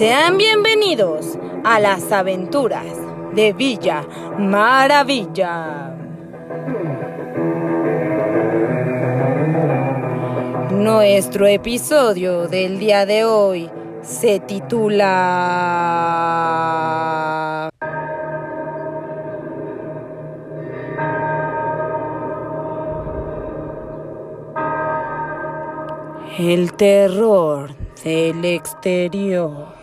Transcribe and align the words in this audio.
Sean 0.00 0.38
bienvenidos 0.38 1.36
a 1.62 1.78
las 1.78 2.10
aventuras 2.10 2.86
de 3.34 3.52
Villa 3.52 4.02
Maravilla. 4.38 5.94
Nuestro 10.70 11.46
episodio 11.46 12.48
del 12.48 12.78
día 12.78 13.04
de 13.04 13.26
hoy 13.26 13.70
se 14.00 14.40
titula 14.40 14.88
El 26.38 26.72
terror 26.72 27.74
del 28.02 28.42
exterior. 28.46 29.79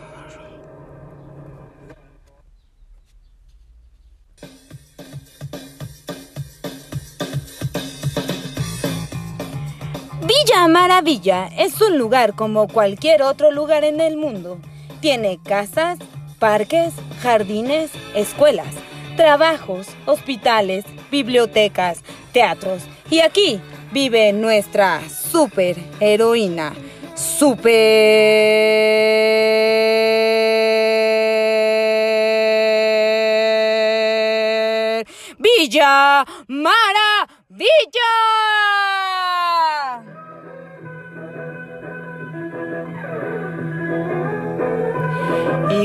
Villa 10.47 10.67
Maravilla 10.69 11.49
es 11.57 11.81
un 11.81 11.97
lugar 11.97 12.33
como 12.33 12.69
cualquier 12.69 13.21
otro 13.21 13.51
lugar 13.51 13.83
en 13.83 13.99
el 13.99 14.15
mundo. 14.15 14.59
Tiene 15.01 15.39
casas, 15.43 15.99
parques, 16.39 16.93
jardines, 17.21 17.91
escuelas, 18.15 18.73
trabajos, 19.17 19.87
hospitales, 20.05 20.85
bibliotecas, 21.11 22.01
teatros. 22.31 22.83
Y 23.09 23.19
aquí 23.19 23.59
vive 23.91 24.31
nuestra 24.31 25.01
super 25.09 25.75
heroína. 25.99 26.73
Super 27.13 27.75
Villa 35.39 36.25
Maravilla. 36.47 38.36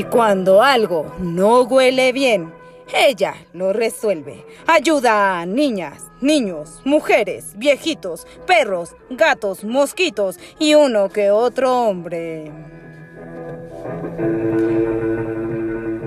Y 0.03 0.05
cuando 0.07 0.61
algo 0.61 1.15
no 1.17 1.61
huele 1.61 2.11
bien, 2.11 2.53
ella 2.93 3.35
lo 3.53 3.71
resuelve. 3.71 4.45
Ayuda 4.67 5.39
a 5.39 5.45
niñas, 5.45 6.11
niños, 6.19 6.81
mujeres, 6.83 7.53
viejitos, 7.55 8.27
perros, 8.45 8.97
gatos, 9.09 9.63
mosquitos 9.63 10.37
y 10.59 10.73
uno 10.73 11.07
que 11.07 11.31
otro 11.31 11.83
hombre. 11.83 12.51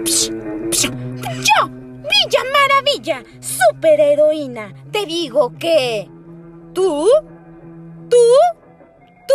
Yo, 0.04 1.68
Villa 1.70 2.42
Maravilla, 2.52 3.24
superheroína, 3.40 4.74
te 4.92 5.06
digo 5.06 5.54
que... 5.58 6.06
¿Tú? 6.74 7.08
¿Tú? 8.10 8.16
¿Tú? 9.26 9.34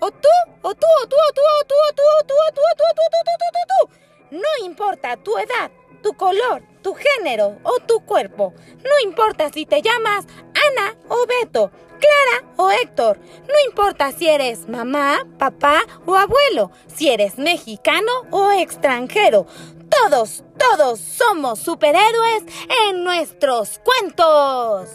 ¿O 0.00 0.10
tú? 0.10 0.28
¿O 0.62 0.74
tú? 0.74 0.86
¿O 1.02 1.04
tú? 1.04 1.20
¿O 1.20 1.26
tú? 1.28 1.42
¿O 1.44 1.64
tú? 1.66 1.74
¿O 1.74 2.24
tú? 2.24 2.24
¿O 2.24 2.24
tú? 2.24 2.32
¿O 2.40 2.52
tú? 2.54 2.62
¿O 2.62 2.72
tú? 2.74 2.82
¿O 2.82 2.94
tú? 2.94 3.02
¿O 3.02 3.36
tú? 3.36 3.84
¿O 3.84 3.86
tú? 3.86 3.97
No 4.30 4.48
importa 4.64 5.16
tu 5.16 5.38
edad, 5.38 5.70
tu 6.02 6.12
color, 6.14 6.62
tu 6.82 6.94
género 6.94 7.56
o 7.62 7.78
tu 7.80 8.00
cuerpo. 8.00 8.52
No 8.84 9.08
importa 9.08 9.50
si 9.50 9.64
te 9.64 9.80
llamas 9.80 10.26
Ana 10.68 10.96
o 11.08 11.26
Beto, 11.26 11.70
Clara 11.98 12.52
o 12.56 12.70
Héctor. 12.70 13.18
No 13.48 13.54
importa 13.66 14.12
si 14.12 14.28
eres 14.28 14.68
mamá, 14.68 15.26
papá 15.38 15.80
o 16.06 16.14
abuelo, 16.14 16.70
si 16.86 17.08
eres 17.08 17.38
mexicano 17.38 18.12
o 18.30 18.50
extranjero. 18.52 19.46
Todos, 19.88 20.44
todos 20.58 21.00
somos 21.00 21.58
superhéroes 21.60 22.44
en 22.88 23.02
nuestros 23.02 23.80
cuentos. 23.80 24.90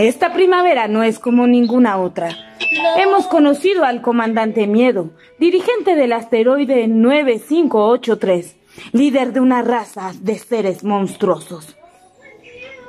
Esta 0.00 0.32
primavera 0.32 0.88
no 0.88 1.02
es 1.02 1.18
como 1.18 1.46
ninguna 1.46 1.98
otra. 1.98 2.30
Hemos 2.96 3.26
conocido 3.26 3.84
al 3.84 4.00
comandante 4.00 4.66
Miedo, 4.66 5.10
dirigente 5.38 5.94
del 5.94 6.14
asteroide 6.14 6.88
9583, 6.88 8.56
líder 8.92 9.34
de 9.34 9.40
una 9.40 9.60
raza 9.60 10.12
de 10.18 10.38
seres 10.38 10.84
monstruosos. 10.84 11.76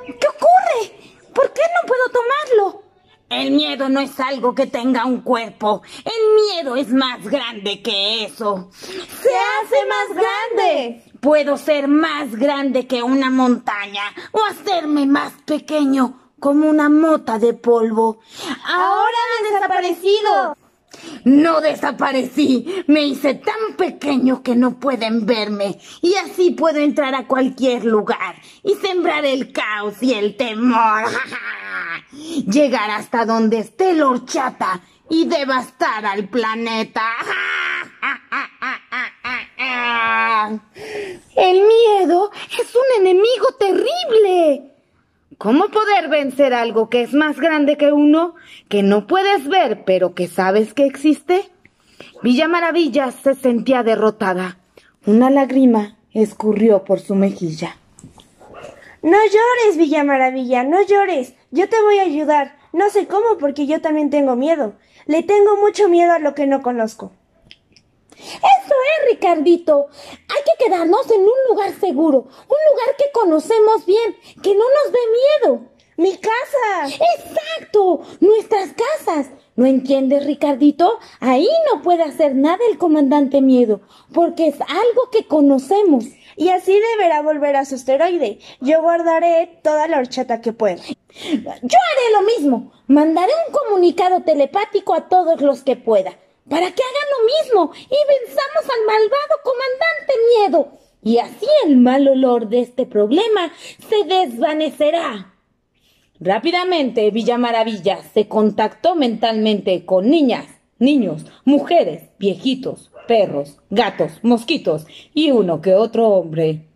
¿Qué 0.06 0.26
ocurre? 0.26 0.96
¿Por 1.34 1.52
qué 1.52 1.60
no 1.60 1.86
puedo 1.86 2.02
tomarlo? 2.14 2.82
El 3.28 3.50
miedo 3.50 3.90
no 3.90 4.00
es 4.00 4.18
algo 4.18 4.54
que 4.54 4.66
tenga 4.66 5.04
un 5.04 5.20
cuerpo. 5.20 5.82
El 6.06 6.62
miedo 6.62 6.76
es 6.76 6.88
más 6.94 7.22
grande 7.28 7.82
que 7.82 8.24
eso. 8.24 8.70
¡Se 8.72 9.28
hace 9.28 9.86
más 9.86 10.16
grande! 10.16 11.04
Puedo 11.20 11.58
ser 11.58 11.88
más 11.88 12.34
grande 12.34 12.86
que 12.86 13.02
una 13.02 13.28
montaña 13.28 14.02
o 14.32 14.42
hacerme 14.46 15.04
más 15.04 15.34
pequeño 15.44 16.21
como 16.42 16.68
una 16.68 16.88
mota 16.88 17.38
de 17.38 17.54
polvo. 17.54 18.18
Ahora 18.66 19.16
han 19.38 19.54
desaparecido. 19.54 20.56
No 21.24 21.60
desaparecí, 21.60 22.84
me 22.88 23.06
hice 23.06 23.34
tan 23.34 23.76
pequeño 23.76 24.42
que 24.42 24.56
no 24.56 24.80
pueden 24.80 25.24
verme 25.24 25.78
y 26.00 26.14
así 26.16 26.50
puedo 26.50 26.80
entrar 26.80 27.14
a 27.14 27.28
cualquier 27.28 27.84
lugar 27.84 28.34
y 28.64 28.74
sembrar 28.74 29.24
el 29.24 29.52
caos 29.52 30.02
y 30.02 30.14
el 30.14 30.36
temor. 30.36 31.04
Llegar 32.50 32.90
hasta 32.90 33.24
donde 33.24 33.60
esté 33.60 33.94
la 33.94 34.08
horchata 34.08 34.80
y 35.08 35.26
devastar 35.26 36.04
al 36.04 36.28
planeta. 36.28 37.02
El 41.36 41.62
miedo 41.62 42.30
es 42.60 42.74
un 42.74 43.00
enemigo 43.00 43.46
terrible. 43.58 44.71
¿Cómo 45.42 45.70
poder 45.70 46.08
vencer 46.08 46.54
algo 46.54 46.88
que 46.88 47.02
es 47.02 47.14
más 47.14 47.40
grande 47.40 47.76
que 47.76 47.92
uno, 47.92 48.36
que 48.68 48.84
no 48.84 49.08
puedes 49.08 49.48
ver, 49.48 49.82
pero 49.84 50.14
que 50.14 50.28
sabes 50.28 50.72
que 50.72 50.86
existe? 50.86 51.50
Villa 52.22 52.46
Maravilla 52.46 53.10
se 53.10 53.34
sentía 53.34 53.82
derrotada. 53.82 54.60
Una 55.04 55.30
lágrima 55.30 55.96
escurrió 56.12 56.84
por 56.84 57.00
su 57.00 57.16
mejilla. 57.16 57.76
No 59.02 59.16
llores, 59.16 59.78
Villa 59.78 60.04
Maravilla, 60.04 60.62
no 60.62 60.80
llores. 60.86 61.34
Yo 61.50 61.68
te 61.68 61.82
voy 61.82 61.98
a 61.98 62.02
ayudar. 62.02 62.54
No 62.72 62.88
sé 62.90 63.08
cómo 63.08 63.36
porque 63.40 63.66
yo 63.66 63.80
también 63.80 64.10
tengo 64.10 64.36
miedo. 64.36 64.74
Le 65.06 65.24
tengo 65.24 65.56
mucho 65.56 65.88
miedo 65.88 66.12
a 66.12 66.20
lo 66.20 66.36
que 66.36 66.46
no 66.46 66.62
conozco. 66.62 67.10
Eso 68.22 68.74
es, 68.74 69.10
Ricardito. 69.10 69.88
Hay 70.10 70.42
que 70.44 70.64
quedarnos 70.64 71.10
en 71.10 71.22
un 71.22 71.38
lugar 71.48 71.72
seguro, 71.78 72.18
un 72.18 72.62
lugar 72.70 72.96
que 72.96 73.10
conocemos 73.12 73.84
bien, 73.86 74.16
que 74.42 74.54
no 74.54 74.64
nos 74.64 74.92
dé 74.92 74.98
miedo. 75.50 75.72
¡Mi 75.96 76.16
casa! 76.16 76.86
Exacto, 76.86 78.00
nuestras 78.20 78.70
casas. 78.72 79.30
¿No 79.54 79.66
entiendes, 79.66 80.24
Ricardito? 80.24 80.98
Ahí 81.20 81.48
no 81.70 81.82
puede 81.82 82.02
hacer 82.02 82.34
nada 82.34 82.58
el 82.70 82.78
comandante 82.78 83.42
Miedo, 83.42 83.82
porque 84.14 84.48
es 84.48 84.58
algo 84.62 85.10
que 85.12 85.26
conocemos. 85.26 86.06
Y 86.36 86.48
así 86.48 86.72
deberá 86.72 87.20
volver 87.20 87.56
a 87.56 87.66
su 87.66 87.74
asteroide. 87.74 88.38
Yo 88.60 88.80
guardaré 88.80 89.60
toda 89.62 89.86
la 89.88 89.98
horchata 89.98 90.40
que 90.40 90.54
pueda. 90.54 90.82
Yo 90.82 91.42
haré 91.42 92.12
lo 92.14 92.22
mismo. 92.22 92.72
Mandaré 92.86 93.32
un 93.46 93.52
comunicado 93.52 94.22
telepático 94.22 94.94
a 94.94 95.08
todos 95.10 95.42
los 95.42 95.62
que 95.62 95.76
pueda 95.76 96.16
para 96.48 96.70
que 96.72 96.82
hagan 96.82 97.08
lo 97.10 97.24
mismo 97.26 97.72
y 97.74 97.96
venzamos 98.08 98.64
al 98.64 98.86
malvado 98.86 99.34
comandante 99.44 100.12
miedo. 100.36 100.78
Y 101.04 101.18
así 101.18 101.46
el 101.66 101.76
mal 101.78 102.06
olor 102.06 102.48
de 102.48 102.60
este 102.60 102.86
problema 102.86 103.52
se 103.88 104.04
desvanecerá. 104.04 105.34
Rápidamente 106.20 107.10
Villa 107.10 107.38
Maravilla 107.38 108.02
se 108.14 108.28
contactó 108.28 108.94
mentalmente 108.94 109.84
con 109.84 110.08
niñas, 110.08 110.46
niños, 110.78 111.26
mujeres, 111.44 112.10
viejitos, 112.18 112.92
perros, 113.08 113.58
gatos, 113.70 114.20
mosquitos 114.22 114.86
y 115.14 115.32
uno 115.32 115.60
que 115.60 115.74
otro 115.74 116.08
hombre. 116.08 116.68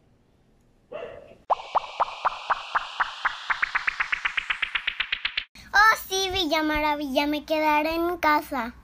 Oh, 5.73 5.97
sí, 6.09 6.29
Villa 6.33 6.65
Maravilla, 6.65 7.27
me 7.29 7.45
quedaré 7.45 7.95
en 7.95 8.17
casa. 8.17 8.75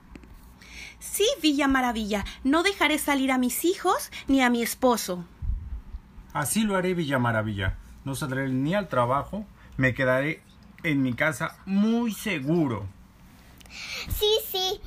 Sí, 1.11 1.27
Villa 1.41 1.67
Maravilla, 1.67 2.23
no 2.43 2.63
dejaré 2.63 2.97
salir 2.97 3.31
a 3.31 3.37
mis 3.37 3.65
hijos 3.65 4.09
ni 4.27 4.41
a 4.41 4.49
mi 4.49 4.63
esposo. 4.63 5.25
Así 6.31 6.63
lo 6.63 6.77
haré, 6.77 6.93
Villa 6.93 7.19
Maravilla. 7.19 7.77
No 8.05 8.15
saldré 8.15 8.49
ni 8.49 8.73
al 8.73 8.87
trabajo, 8.87 9.45
me 9.77 9.93
quedaré 9.93 10.41
en 10.83 11.03
mi 11.03 11.13
casa 11.13 11.57
muy 11.65 12.13
seguro. 12.13 12.87
Sí, 13.69 14.31
sí, 14.49 14.81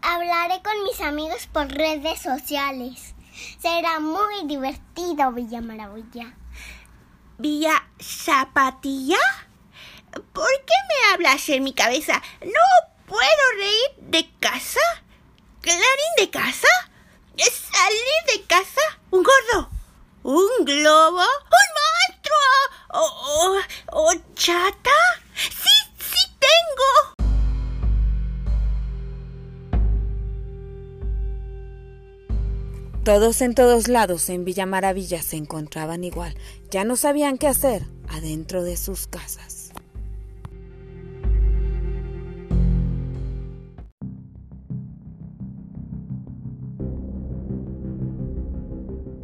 hablaré 0.00 0.62
con 0.62 0.82
mis 0.84 1.00
amigos 1.00 1.46
por 1.46 1.68
redes 1.68 2.20
sociales. 2.20 3.14
Será 3.58 4.00
muy 4.00 4.46
divertido, 4.46 5.32
Villa 5.32 5.60
Maravilla. 5.60 6.34
Villa 7.38 7.84
Zapatilla. 8.00 9.18
¿Por 10.10 10.50
qué 10.66 10.74
me 10.88 11.12
hablas 11.12 11.48
en 11.50 11.62
mi 11.62 11.72
cabeza? 11.72 12.20
¿No 12.40 12.92
puedo 13.06 13.20
reír 13.58 14.10
de 14.10 14.28
casa? 14.40 14.80
¿Clarín 15.62 16.12
de 16.18 16.28
casa? 16.28 16.66
¿Salir 17.36 18.00
de 18.34 18.44
casa? 18.46 18.80
¿Un 19.10 19.22
gordo? 19.22 19.70
¿Un 20.24 20.64
globo? 20.64 21.20
¿Un 21.20 21.68
monstruo? 21.78 22.50
¿O, 22.90 23.04
o, 23.94 24.08
o 24.08 24.12
chata? 24.34 24.90
¡Sí, 25.36 25.70
sí 25.98 26.36
tengo! 26.40 26.92
Todos 33.04 33.40
en 33.40 33.54
todos 33.54 33.86
lados 33.86 34.28
en 34.30 34.44
Villa 34.44 34.66
Maravilla 34.66 35.22
se 35.22 35.36
encontraban 35.36 36.02
igual. 36.02 36.36
Ya 36.72 36.82
no 36.82 36.96
sabían 36.96 37.38
qué 37.38 37.46
hacer 37.46 37.84
adentro 38.08 38.64
de 38.64 38.76
sus 38.76 39.06
casas. 39.06 39.51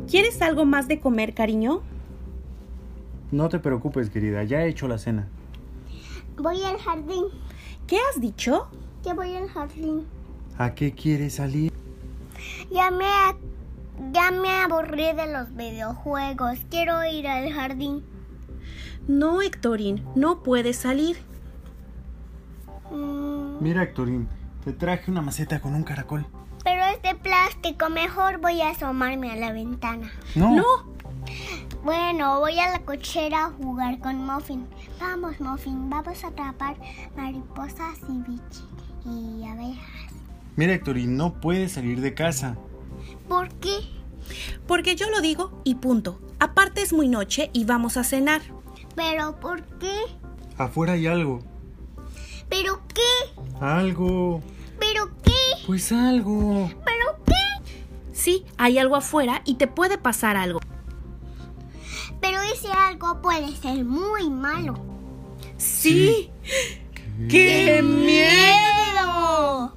¿Quieres 0.09 0.41
algo 0.43 0.65
más 0.65 0.89
de 0.89 1.01
comer, 1.01 1.35
cariño? 1.35 1.83
No 3.31 3.49
te 3.49 3.59
preocupes, 3.59 4.09
querida, 4.11 4.43
ya 4.45 4.63
he 4.63 4.69
hecho 4.69 4.89
la 4.89 4.97
cena. 4.99 5.29
Voy 6.39 6.63
al 6.63 6.79
jardín. 6.79 7.25
¿Qué 7.87 7.99
has 8.11 8.21
dicho? 8.21 8.69
Ya 9.03 9.15
voy 9.15 9.35
al 9.35 9.49
jardín. 9.49 10.07
¿A 10.57 10.75
qué 10.75 10.93
quieres 10.93 11.35
salir? 11.35 11.73
Ya 12.71 12.91
me, 12.91 13.05
ya 14.13 14.31
me 14.31 14.49
aburrí 14.51 15.13
de 15.15 15.31
los 15.33 15.55
videojuegos. 15.55 16.59
Quiero 16.71 17.05
ir 17.05 17.29
al 17.29 17.53
jardín. 17.53 18.03
No, 19.07 19.43
Héctorín, 19.43 20.05
no 20.15 20.43
puedes 20.43 20.77
salir. 20.77 21.17
Mm, 22.91 23.63
Mira, 23.63 23.83
Héctorín, 23.83 24.29
te 24.65 24.73
traje 24.73 25.11
una 25.11 25.23
maceta 25.23 25.61
con 25.61 25.75
un 25.75 25.83
caracol. 25.83 26.27
Es 26.99 27.03
de 27.03 27.15
plástico. 27.15 27.89
Mejor 27.91 28.41
voy 28.41 28.61
a 28.61 28.71
asomarme 28.71 29.31
a 29.33 29.37
la 29.37 29.53
ventana. 29.53 30.11
No. 30.35 30.55
No, 30.57 30.65
Bueno, 31.85 32.41
voy 32.41 32.59
a 32.59 32.71
la 32.71 32.81
cochera 32.81 33.47
a 33.47 33.51
jugar 33.51 33.99
con 34.01 34.17
Muffin. 34.25 34.67
Vamos, 35.01 35.41
Muffin, 35.41 35.89
vamos 35.89 36.25
a 36.25 36.29
atrapar 36.29 36.77
mariposas 37.17 37.99
y 38.09 38.31
bichos 38.31 38.65
y 39.05 39.45
abejas. 39.47 40.13
Mira, 40.57 40.75
Héctorín, 40.75 41.17
no 41.17 41.35
puedes 41.41 41.73
salir 41.73 42.01
de 42.01 42.15
casa. 42.15 42.57
¿Por 43.29 43.49
qué? 43.55 43.79
porque 44.67 44.95
yo 44.95 45.09
lo 45.09 45.21
digo 45.23 45.59
y 45.65 45.77
punto. 45.77 46.21
Aparte 46.39 46.83
es 46.83 46.93
muy 46.93 47.09
noche 47.09 47.49
y 47.55 47.65
vamos 47.65 47.97
a 47.97 48.05
cenar. 48.05 48.43
¿Pero 48.95 49.41
por 49.41 49.63
qué? 49.79 49.97
Afuera 50.59 50.93
hay 50.95 51.07
algo. 51.07 51.41
¿Pero 52.51 52.81
qué? 52.93 53.65
Algo. 53.65 54.43
¿Pero 54.79 55.11
qué? 55.23 55.28
Pues 55.69 55.93
algo. 55.93 56.71
¿Pero 56.83 57.19
qué? 57.27 57.35
Sí, 58.15 58.47
hay 58.57 58.79
algo 58.79 58.97
afuera 58.97 59.43
y 59.45 59.57
te 59.57 59.67
puede 59.67 59.99
pasar 59.99 60.35
algo. 60.39 60.61
Pero 62.23 62.41
ese 62.41 62.73
algo 62.73 63.21
puede 63.21 63.55
ser 63.55 63.85
muy 63.85 64.31
malo. 64.31 64.81
Sí. 65.59 66.31
¡Qué 67.29 67.83
miedo! 67.83 69.75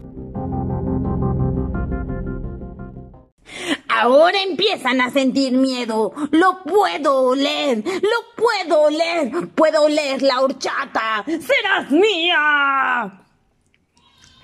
Ahora 3.89 4.41
empiezan 4.43 5.01
a 5.01 5.11
sentir 5.11 5.51
miedo. 5.57 6.13
Lo 6.31 6.63
puedo 6.63 7.21
oler. 7.31 7.83
Lo 7.85 8.35
puedo 8.37 8.83
oler. 8.83 9.49
Puedo 9.49 9.83
oler 9.83 10.21
la 10.21 10.39
horchata. 10.39 11.25
Serás 11.25 11.91
mía. 11.91 13.21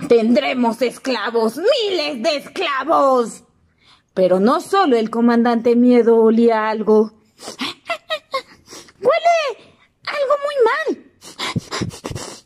Tendremos 0.07 0.81
esclavos. 0.81 1.57
Miles 1.57 2.23
de 2.23 2.37
esclavos. 2.37 3.43
Pero 4.13 4.39
no 4.39 4.61
solo 4.61 4.95
el 4.97 5.09
comandante 5.09 5.75
miedo 5.75 6.17
olía 6.17 6.69
algo. 6.69 7.11
Huele 9.01 9.75
algo 10.05 10.35
muy 10.45 10.55
mal. 10.65 11.11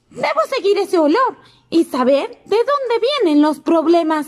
Debo 0.10 0.42
seguir 0.54 0.78
ese 0.80 0.98
olor 0.98 1.38
y 1.70 1.86
saber 1.86 2.30
de 2.46 2.58
dónde 2.58 3.08
vienen 3.22 3.42
los 3.42 3.60
problemas. 3.60 4.28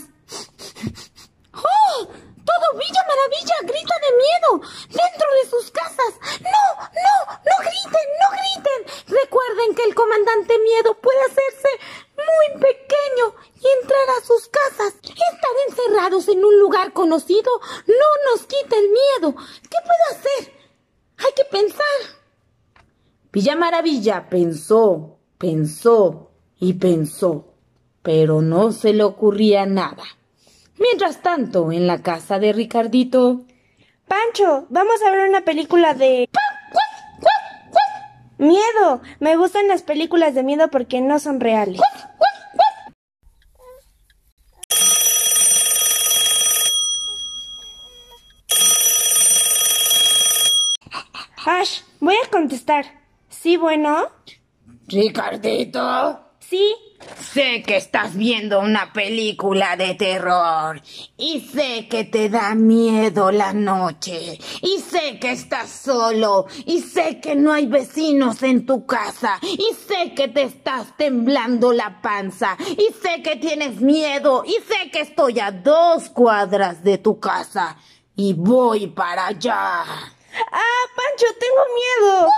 ¡Oh! 1.52 2.06
Todo 2.44 2.78
Villa 2.78 3.02
Maravilla 3.08 3.56
grita 3.62 3.94
de 4.00 4.10
miedo 4.16 4.68
dentro 4.88 5.28
de 5.42 5.50
sus 5.50 5.70
casas. 5.70 6.12
¡No, 6.40 6.66
no, 6.78 7.16
no 7.28 7.56
griten, 7.60 8.06
no 8.20 8.28
griten! 8.36 8.80
Recuerden 9.22 9.74
que 9.74 9.84
el 9.84 9.94
comandante 9.94 10.58
miedo 10.58 10.98
no 17.06 18.30
nos 18.30 18.46
quita 18.46 18.76
el 18.76 18.88
miedo. 18.90 19.34
¿Qué 19.62 19.78
puedo 19.82 20.18
hacer? 20.18 20.52
Hay 21.18 21.32
que 21.36 21.44
pensar. 21.44 21.84
Villa 23.32 23.56
Maravilla 23.56 24.28
pensó, 24.28 25.18
pensó 25.38 26.30
y 26.58 26.74
pensó, 26.74 27.54
pero 28.02 28.42
no 28.42 28.72
se 28.72 28.92
le 28.92 29.04
ocurría 29.04 29.66
nada. 29.66 30.04
Mientras 30.78 31.22
tanto, 31.22 31.72
en 31.72 31.86
la 31.86 32.02
casa 32.02 32.38
de 32.38 32.52
Ricardito, 32.52 33.44
Pancho, 34.06 34.66
vamos 34.70 35.02
a 35.02 35.10
ver 35.10 35.28
una 35.28 35.42
película 35.42 35.94
de... 35.94 36.28
Miedo. 38.36 39.00
Me 39.20 39.36
gustan 39.36 39.68
las 39.68 39.82
películas 39.82 40.34
de 40.34 40.42
miedo 40.42 40.68
porque 40.68 41.00
no 41.00 41.18
son 41.18 41.40
reales. 41.40 41.80
Ash, 51.46 51.82
voy 52.00 52.16
a 52.16 52.30
contestar. 52.44 52.84
Sí, 53.30 53.56
bueno. 53.56 54.08
Ricardito, 54.86 56.20
Sí. 56.40 56.74
sé 57.32 57.62
que 57.62 57.76
estás 57.78 58.14
viendo 58.16 58.60
una 58.60 58.92
película 58.92 59.76
de 59.76 59.94
terror 59.94 60.82
y 61.16 61.40
sé 61.40 61.88
que 61.88 62.04
te 62.04 62.28
da 62.28 62.54
miedo 62.54 63.32
la 63.32 63.54
noche 63.54 64.38
y 64.60 64.78
sé 64.80 65.18
que 65.18 65.32
estás 65.32 65.70
solo 65.70 66.46
y 66.66 66.80
sé 66.80 67.18
que 67.20 67.34
no 67.34 67.50
hay 67.54 67.66
vecinos 67.66 68.42
en 68.42 68.66
tu 68.66 68.84
casa 68.84 69.38
y 69.42 69.74
sé 69.88 70.12
que 70.14 70.28
te 70.28 70.42
estás 70.42 70.94
temblando 70.98 71.72
la 71.72 72.02
panza 72.02 72.58
y 72.60 72.92
sé 73.02 73.22
que 73.22 73.36
tienes 73.36 73.80
miedo 73.80 74.44
y 74.46 74.52
sé 74.52 74.90
que 74.90 75.00
estoy 75.00 75.40
a 75.40 75.50
dos 75.50 76.10
cuadras 76.10 76.84
de 76.84 76.98
tu 76.98 77.18
casa 77.20 77.78
y 78.14 78.34
voy 78.34 78.86
para 78.88 79.28
allá. 79.28 79.84
Ah, 80.36 80.84
Pancho, 80.96 81.26
tengo 81.38 81.62
miedo. 81.74 82.28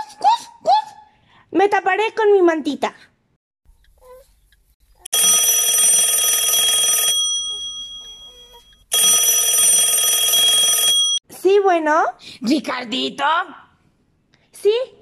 Me 1.51 1.67
taparé 1.69 2.13
con 2.13 2.31
mi 2.31 2.41
mantita. 2.41 2.93
Sí, 11.29 11.59
bueno. 11.63 12.03
Ricardito. 12.41 13.25
Sí. 14.51 14.96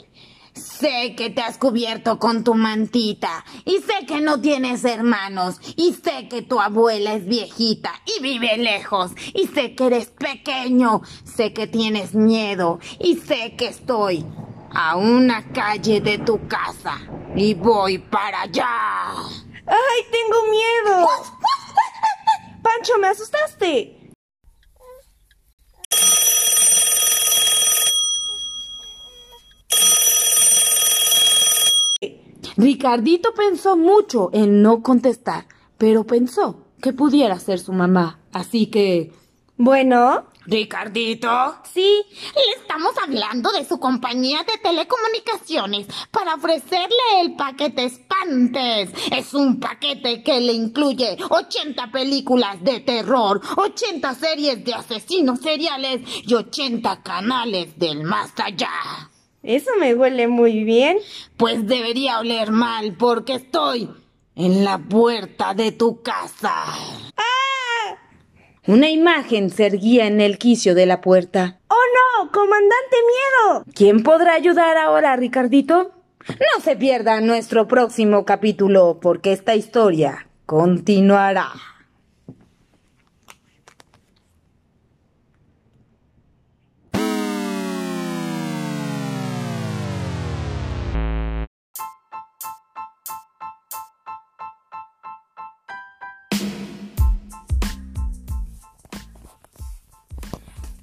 Sé 0.79 1.15
que 1.15 1.29
te 1.29 1.41
has 1.41 1.57
cubierto 1.57 2.19
con 2.19 2.43
tu 2.43 2.53
mantita 2.53 3.45
y 3.63 3.77
sé 3.77 4.05
que 4.05 4.19
no 4.19 4.41
tienes 4.41 4.83
hermanos 4.83 5.61
y 5.77 5.93
sé 5.93 6.27
que 6.27 6.41
tu 6.41 6.59
abuela 6.59 7.13
es 7.13 7.25
viejita 7.25 7.93
y 8.05 8.21
vive 8.21 8.57
lejos 8.57 9.11
y 9.33 9.47
sé 9.47 9.73
que 9.73 9.85
eres 9.85 10.07
pequeño, 10.07 11.01
sé 11.23 11.53
que 11.53 11.67
tienes 11.67 12.13
miedo 12.13 12.79
y 12.99 13.15
sé 13.15 13.55
que 13.55 13.67
estoy 13.67 14.25
a 14.71 14.97
una 14.97 15.47
calle 15.53 16.01
de 16.01 16.17
tu 16.17 16.45
casa 16.47 16.99
y 17.35 17.53
voy 17.53 17.99
para 17.99 18.41
allá. 18.41 19.13
¡Ay, 19.67 20.01
tengo 20.11 20.43
miedo! 20.51 21.07
Pancho, 22.61 22.97
me 22.99 23.07
asustaste. 23.07 24.04
Ricardito 32.57 33.33
pensó 33.33 33.75
mucho 33.75 34.29
en 34.31 34.61
no 34.61 34.81
contestar, 34.81 35.45
pero 35.77 36.05
pensó 36.05 36.65
que 36.81 36.93
pudiera 36.93 37.37
ser 37.39 37.59
su 37.59 37.73
mamá, 37.73 38.19
así 38.31 38.67
que... 38.67 39.11
Bueno. 39.57 40.25
Ricardito. 40.45 41.55
Sí. 41.73 42.03
Le 42.35 42.61
estamos 42.61 42.91
hablando 43.01 43.51
de 43.51 43.65
su 43.65 43.79
compañía 43.79 44.43
de 44.43 44.57
telecomunicaciones 44.61 45.87
para 46.11 46.35
ofrecerle 46.35 47.21
el 47.21 47.35
paquete 47.35 47.85
Espantes. 47.85 48.91
Es 49.11 49.33
un 49.33 49.59
paquete 49.59 50.21
que 50.23 50.39
le 50.41 50.53
incluye 50.53 51.17
80 51.29 51.89
películas 51.91 52.61
de 52.63 52.81
terror, 52.81 53.41
80 53.55 54.13
series 54.13 54.63
de 54.63 54.73
asesinos 54.73 55.39
seriales 55.39 56.01
y 56.25 56.33
80 56.33 57.01
canales 57.01 57.79
del 57.79 58.03
más 58.03 58.33
allá. 58.37 59.09
Eso 59.45 59.69
me 59.79 59.93
huele 59.93 60.27
muy 60.27 60.63
bien. 60.63 60.97
Pues 61.37 61.67
debería 61.67 62.19
oler 62.19 62.51
mal 62.51 62.95
porque 62.97 63.35
estoy 63.35 63.91
en 64.35 64.63
la 64.63 64.79
puerta 64.79 65.53
de 65.53 65.71
tu 65.71 66.01
casa. 66.01 66.51
¡Ah! 67.15 67.97
Una 68.65 68.89
imagen 68.89 69.51
se 69.51 69.67
erguía 69.67 70.07
en 70.07 70.19
el 70.19 70.39
quicio 70.39 70.73
de 70.73 70.87
la 70.87 70.99
puerta. 70.99 71.59
¡Oh 71.67 71.75
no! 72.23 72.31
¡Comandante 72.31 72.95
Miedo! 73.07 73.65
¿Quién 73.75 74.01
podrá 74.01 74.33
ayudar 74.33 74.77
ahora, 74.77 75.15
Ricardito? 75.15 75.91
No 76.27 76.63
se 76.63 76.75
pierda 76.75 77.21
nuestro 77.21 77.67
próximo 77.67 78.25
capítulo 78.25 78.97
porque 78.99 79.31
esta 79.31 79.53
historia 79.53 80.27
continuará. 80.47 81.51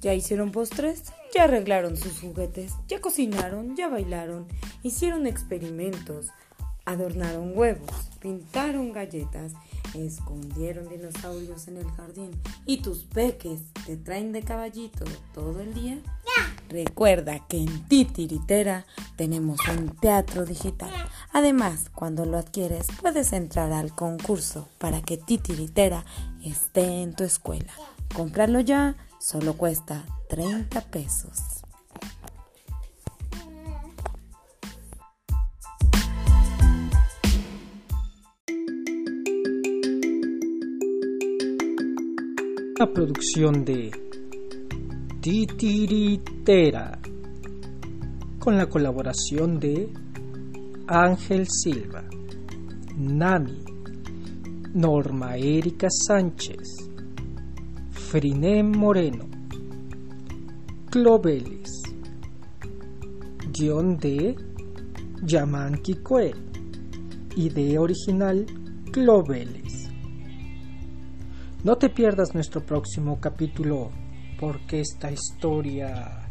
Ya 0.03 0.13
hicieron 0.13 0.51
postres, 0.51 1.03
ya 1.33 1.45
arreglaron 1.45 1.95
sus 1.95 2.19
juguetes, 2.19 2.73
ya 2.89 2.99
cocinaron, 2.99 3.77
ya 3.77 3.87
bailaron, 3.87 4.47
hicieron 4.83 5.27
experimentos, 5.27 6.27
adornaron 6.83 7.57
huevos, 7.57 8.09
pintaron 8.19 8.91
galletas, 8.91 9.53
escondieron 9.93 10.89
dinosaurios 10.89 11.69
en 11.69 11.77
el 11.77 11.89
jardín 11.91 12.31
y 12.65 12.81
tus 12.81 13.05
peques 13.05 13.61
te 13.85 13.95
traen 13.95 14.33
de 14.33 14.43
caballito 14.43 15.05
todo 15.33 15.61
el 15.61 15.73
día. 15.73 15.97
Recuerda 16.67 17.47
que 17.47 17.59
en 17.59 17.87
Titiritera 17.87 18.85
tenemos 19.15 19.57
un 19.69 19.87
teatro 20.01 20.43
digital. 20.43 20.91
Además, 21.31 21.89
cuando 21.95 22.25
lo 22.25 22.37
adquieres 22.37 22.87
puedes 22.99 23.31
entrar 23.31 23.71
al 23.71 23.95
concurso 23.95 24.67
para 24.79 25.01
que 25.01 25.15
Titiritera 25.15 26.03
esté 26.43 27.03
en 27.03 27.15
tu 27.15 27.23
escuela. 27.23 27.71
Cómpralo 28.13 28.59
ya, 28.59 28.97
solo 29.23 29.53
cuesta 29.53 30.03
30 30.27 30.81
pesos. 30.91 31.31
Una 42.75 42.93
producción 42.93 43.63
de 43.63 43.91
Titiritera 45.21 46.99
con 48.39 48.57
la 48.57 48.67
colaboración 48.67 49.57
de 49.57 49.89
Ángel 50.87 51.47
Silva, 51.47 52.03
Nami, 52.97 53.63
Norma 54.73 55.37
Erika 55.37 55.87
Sánchez, 55.89 56.89
Frinem 58.13 58.67
Moreno, 58.77 59.25
Clovelis, 60.91 61.81
guion 63.51 63.97
de 63.97 64.35
Yaman 65.23 65.81
Kikue, 65.81 66.31
idea 67.37 67.81
original 67.81 68.45
Clovelis. 68.91 69.89
No 71.63 71.75
te 71.77 71.89
pierdas 71.89 72.35
nuestro 72.35 72.63
próximo 72.63 73.19
capítulo 73.19 73.89
porque 74.39 74.81
esta 74.81 75.11
historia 75.11 76.29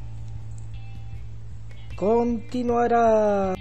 continuará. 1.97 3.55